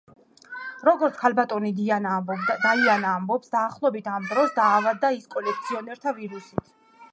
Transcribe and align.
როგორც 0.87 1.19
ქალბატონი 1.23 1.69
დაიანა 1.81 3.13
ამბობს, 3.17 3.53
დაახლოებით 3.57 4.11
ამ 4.15 4.27
დროს 4.33 4.57
დაავადდა 4.59 5.15
ის 5.19 5.29
კოლექციონერთა 5.37 6.19
ვირუსით. 6.21 6.77